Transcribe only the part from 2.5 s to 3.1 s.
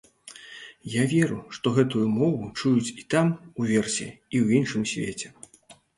чуюць і